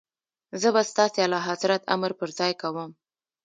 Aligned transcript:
زه 0.61 0.69
به 0.75 0.81
ستاسي 0.91 1.19
اعلیحضرت 1.21 1.81
امر 1.93 2.11
پر 2.19 2.29
ځای 2.37 2.53
کوم. 2.61 2.91